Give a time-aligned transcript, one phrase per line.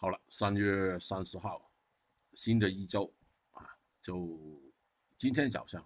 [0.00, 1.72] 好了，三月三十号，
[2.32, 3.12] 新的一周
[3.50, 4.62] 啊，就
[5.16, 5.84] 今天早上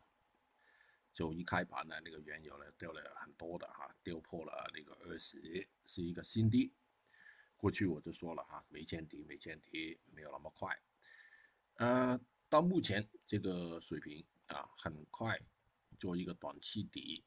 [1.15, 6.71] 就一开盘呢，那个原油呢掉了很多的哈，跌破了那个二十，是一个新低。
[7.57, 10.79] 过去我就说了哈，没见底，没见底，没有那么快。
[11.77, 12.21] 呃，
[12.51, 15.41] 到目前这个水平啊，很快
[15.99, 17.25] 做一个短期底，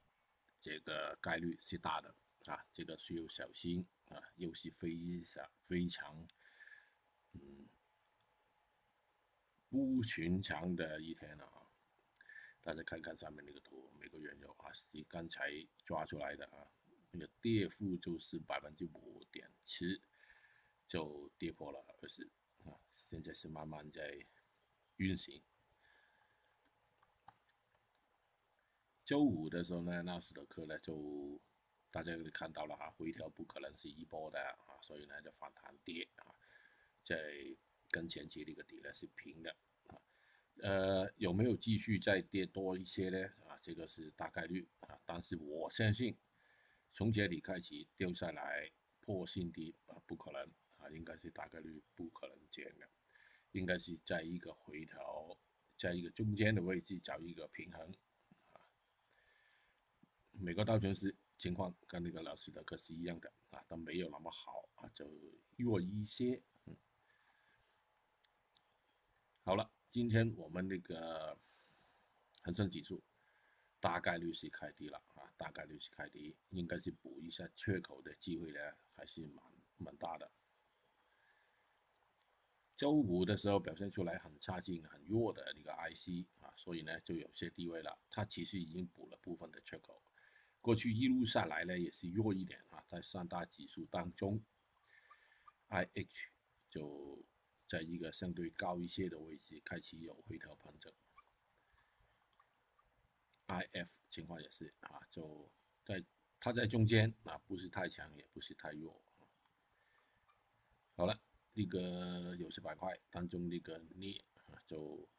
[0.62, 2.16] 这个概率是大的
[2.46, 6.28] 啊，这个需要小心啊，又是非常非常。
[7.42, 7.70] 嗯，
[9.70, 11.62] 不寻常的一天了啊！
[12.62, 15.52] 大家看看上面那个图，美国原油啊，是刚才
[15.84, 16.68] 抓出来的啊，
[17.12, 20.02] 那个跌幅就是百分之五点七，
[20.88, 22.28] 就跌破了二十
[22.64, 24.26] 啊，现在是慢慢在
[24.98, 25.44] 运行。
[29.04, 31.40] 周五的时候呢，纳斯达克呢就
[31.92, 36.34] 大家看到了哈，回调不可能是一波的啊，所以呢就反弹跌啊。
[37.06, 37.16] 在
[37.92, 40.02] 跟前期那个底呢是平的啊，
[40.64, 43.24] 呃有没有继续再跌多一些呢？
[43.48, 46.18] 啊，这个是大概率啊，但是我相信
[46.94, 50.42] 从这里开始掉下来破新低啊，不可能
[50.78, 52.90] 啊，应该是大概率不可能见的，
[53.52, 55.38] 应该是在一个回调，
[55.78, 57.94] 在一个中间的位置找一个平衡
[58.52, 58.60] 啊。
[60.32, 65.06] 美国道琼斯情况跟那个老师的课是一样的啊，都没有那么好啊，就
[65.56, 66.42] 弱一些。
[69.48, 71.38] 好了，今天我们那个
[72.42, 73.04] 恒生指数
[73.80, 78.60] 大概率是开低了啊，大概率是开低，应该是补一下缺口的机会呢，
[78.96, 79.44] 还是蛮
[79.78, 80.32] 蛮大的。
[82.76, 88.00] 周五的时候表现出来很差劲、很弱的一个 IC 啊，所以呢就有些低位了。
[88.10, 90.02] 它其实已经补了部分的缺口，
[90.60, 94.44] 过去一路下来呢也是弱一点啊，在三大指数当中
[95.70, 96.32] ，IH
[96.68, 97.24] 就。
[97.68, 100.94] 在一个相对高一些的位置开启有回调盘整
[103.48, 105.50] ，IF 情况也是啊，就
[105.84, 106.04] 在
[106.40, 109.02] 它在中间啊，不是太强也不是太弱。
[110.96, 111.20] 好了，
[111.54, 115.10] 那个有些板块当中那个镍啊，就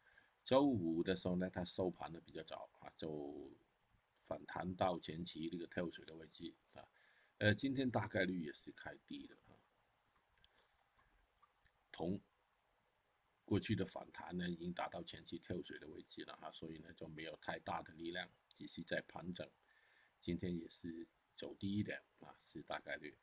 [0.44, 3.50] 周五的时候呢，它收盘的比较早啊，就
[4.18, 6.86] 反弹到前期那个跳水的位置啊，
[7.38, 9.58] 呃，今天大概率也是开低的啊，
[11.90, 12.20] 铜。
[13.46, 19.48] 过去的反弹呢，已经达到前期跳水的位置了哈，所以呢就没有太大的力量，只是在盘整。
[20.20, 23.16] 今天也是走低一点啊，是大概率。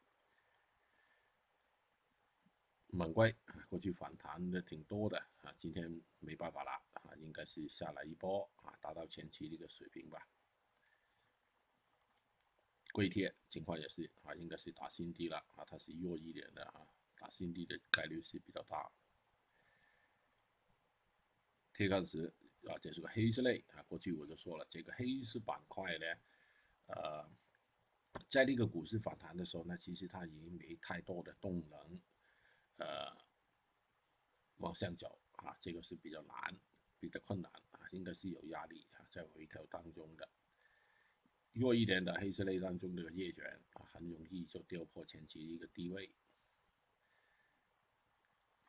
[2.88, 3.36] 猛龟
[3.68, 10.26] 过去反弹的挺多的啊，今天没办法了啊，应该是下来一波啊，达到前期的一个水平吧。
[12.94, 18.90] 硅铁情况也是啊，应该是打新低了啊，它是弱一点的啊，打新低的概率是比较大。
[21.74, 22.32] 铁矿石
[22.66, 23.82] 啊，这是个黑色类啊。
[23.84, 26.06] 过去我就说了，这个黑色板块呢，
[26.88, 27.30] 呃，
[28.30, 32.02] 在那个股市反弹的时候，那其实它已经没太多的动能，
[32.78, 33.18] 呃，
[34.58, 36.60] 往上走啊，这个是比较难，
[37.00, 40.30] 比较困难啊，应该是有压力啊，在回调当中的
[41.54, 46.10] 弱一点的黑色类当中，这个叶卷啊，很容易就跌破前期一个低位。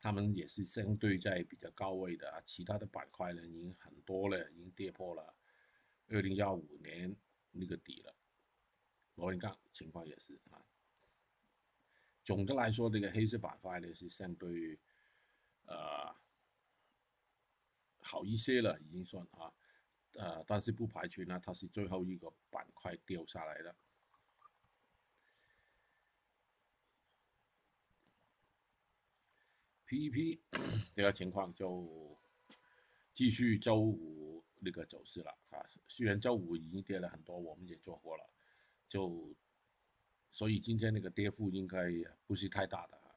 [0.05, 5.35] 他们也是相对在比较高位的啊，其他的板块呢，已经很多了，已经跌破了
[6.09, 7.15] 二零幺五年
[7.49, 8.15] 那个底了。
[9.15, 10.63] 螺纹钢情况也是啊。
[12.23, 14.79] 总的来说，这个黑色板块呢是相对
[15.63, 16.15] 呃
[17.97, 19.51] 好一些了，已经算啊，
[20.13, 23.75] 呃，但是不排除呢，它是最后一个板块掉下来的。
[29.87, 30.41] P.E.P.
[30.95, 32.17] 这个情况就
[33.13, 35.63] 继续周五那个走势了啊。
[35.87, 38.27] 虽然周五已经跌了很多，我们也做过了，
[38.89, 39.35] 就
[40.31, 43.15] 所以今天那个跌幅应该也不是太大的啊。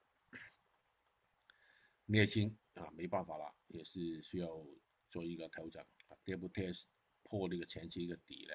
[2.07, 4.65] 镍氢啊，没办法了，也是需要
[5.09, 5.85] 做一个调整。
[6.25, 6.71] 跌不跌
[7.23, 8.55] 破那个前期一个底呢，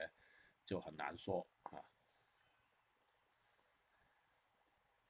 [0.65, 1.81] 就很难说啊。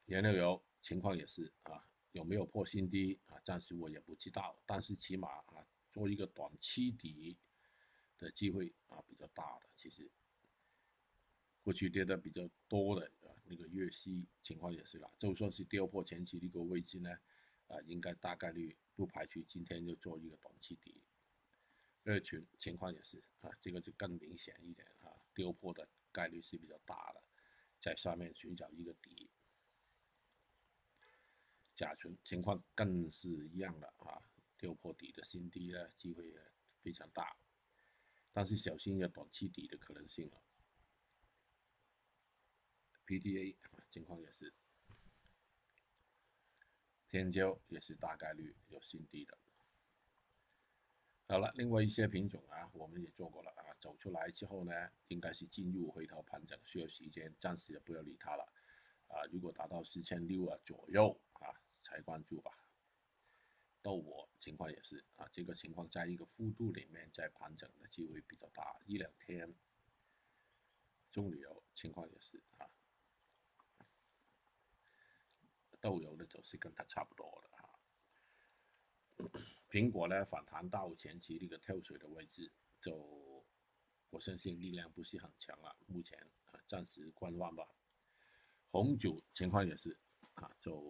[0.06, 1.86] 原料油情况也是啊。
[2.13, 3.39] 有没有破新低啊？
[3.44, 7.36] 暂时我也不知道，但是起码啊，做一个短期底
[8.18, 9.68] 的机会啊比较大的。
[9.75, 10.10] 其实
[11.63, 15.10] 过去跌的比较多的啊，那个月息情况也是啦。
[15.18, 17.10] 就算是跌破前期那个位置呢，
[17.68, 21.01] 啊，应该大概率不排除今天就做一个短期底。
[22.06, 27.24] 二群情况也是啊，这个就更明显一点啊，跌破的概率是比较大的，
[27.81, 29.27] 在上面寻找一个底。
[31.75, 34.22] 甲醇情况更是一样的啊，
[34.58, 36.34] 跌破底的新低呢，机会
[36.81, 37.36] 非常大，
[38.31, 40.42] 但是小心有短期底的可能性了。
[43.06, 43.56] PTA
[43.90, 44.54] 情况也是，
[47.10, 49.38] 天胶也是大概率有新低的。
[51.28, 54.72] 好了，另外一些品种啊，我们也做过了啊，走出来之后呢，
[55.08, 58.44] 应该是进入回头盘整，需要时间，暂时也不要理它了。
[59.08, 61.20] 啊，如果达到四千六啊左右，
[61.94, 62.51] 才关注吧。
[63.84, 69.54] 豆我情况也是啊，这个情况在一个幅度里面在盘整的机会比较大，一两天。
[71.12, 72.66] 中旅游情况也是啊，
[75.80, 77.69] 豆油的走势跟它差不多的啊。
[79.69, 82.51] 苹果呢反弹到前期那个跳水的位置，
[82.81, 83.46] 就
[84.10, 87.68] 我相信力量不是很强了，目前啊暂时观望吧。
[88.72, 89.96] 红酒情况也是
[90.34, 90.81] 啊，就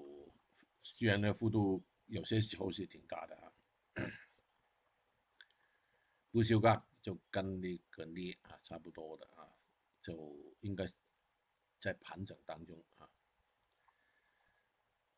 [0.83, 3.51] 虽然呢幅度有些时候是挺大的啊，
[6.29, 9.49] 不锈钢就跟那个镍啊差不多的啊，
[10.01, 10.85] 就应该
[11.79, 13.09] 在盘整当中啊。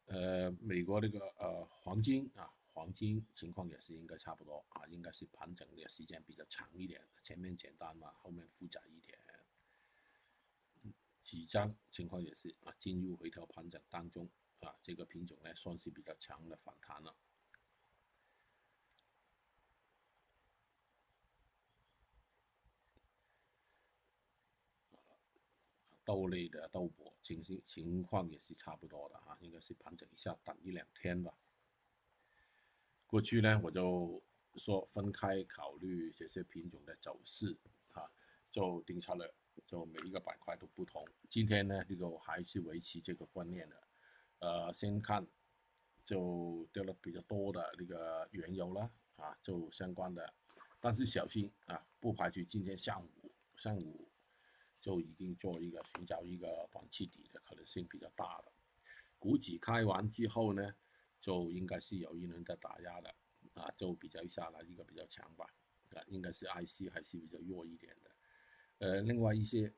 [0.05, 9.17] 呃，美国那个呃黄金啊，黄金情况也是应该差不多啊，应该是盘整的时间比较长一点，前面简单嘛，后面复杂一点。
[11.23, 14.29] 几张情况也是啊，进入回调盘整当中
[14.65, 17.15] 啊，这个品种呢算是比较强的反弹了。
[26.03, 31.33] 豆类的豆粕情形情况也是差不多的啊，应该是盘整一下，等一两天吧。
[33.07, 34.21] 过去呢，我就
[34.55, 37.55] 说分开考虑这些品种的走势
[37.93, 38.11] 啊，
[38.51, 39.33] 就定策略。
[39.65, 41.07] 就每一个板块都不同。
[41.29, 43.87] 今天呢，这个我还是维持这个观念的。
[44.45, 45.25] 呃，先看
[46.05, 48.81] 就掉了比较多的那个原油了
[49.15, 50.33] 啊，就相关的。
[50.79, 54.07] 但是小心啊，不排除今天上午上午
[54.79, 58.51] 就已经做一个寻找一个短期底的可能性比较大的。
[59.17, 60.75] 股指开完之后呢，
[61.19, 63.09] 就应该是有一轮的打压的
[63.55, 65.51] 啊，就比较一下来一个比较强吧。
[65.95, 68.11] 啊，应该是 IC 还是比较弱一点的。
[68.77, 69.73] 呃，另外一些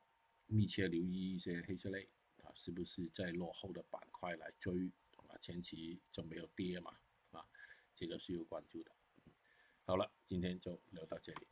[0.47, 2.09] 密切留意一些黑色类，
[2.57, 4.91] 是不是在落后的板块来追
[5.27, 5.37] 啊？
[5.39, 6.97] 前期就没有跌嘛
[7.31, 7.47] 啊，
[7.93, 8.91] 这个是有关注的。
[9.85, 11.47] 好了，今天就聊到这里。